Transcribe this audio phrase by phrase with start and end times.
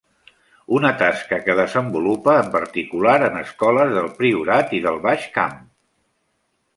[0.77, 5.61] Una tasca que desenvolupa en particular en escoles del Priorat i del Baix Camp.